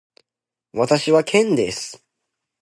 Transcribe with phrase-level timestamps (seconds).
[0.73, 2.03] 私はケンです。